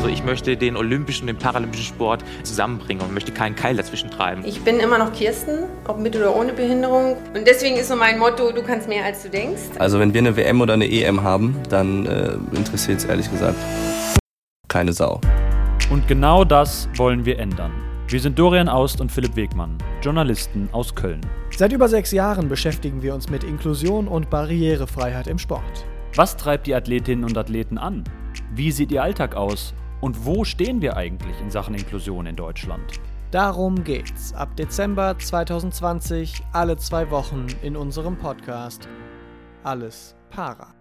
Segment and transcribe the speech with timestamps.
[0.00, 4.10] Also ich möchte den olympischen und den paralympischen Sport zusammenbringen und möchte keinen Keil dazwischen
[4.10, 4.42] treiben.
[4.46, 7.18] Ich bin immer noch Kirsten, ob mit oder ohne Behinderung.
[7.34, 9.60] Und deswegen ist so mein Motto, du kannst mehr als du denkst.
[9.78, 13.58] Also wenn wir eine WM oder eine EM haben, dann äh, interessiert es ehrlich gesagt
[14.68, 15.20] keine Sau.
[15.90, 17.72] Und genau das wollen wir ändern.
[18.08, 21.20] Wir sind Dorian Aust und Philipp Wegmann, Journalisten aus Köln.
[21.54, 25.84] Seit über sechs Jahren beschäftigen wir uns mit Inklusion und Barrierefreiheit im Sport.
[26.14, 28.04] Was treibt die Athletinnen und Athleten an?
[28.54, 29.74] Wie sieht ihr Alltag aus?
[30.00, 33.00] Und wo stehen wir eigentlich in Sachen Inklusion in Deutschland?
[33.30, 38.88] Darum geht's ab Dezember 2020 alle zwei Wochen in unserem Podcast
[39.62, 40.79] Alles Para.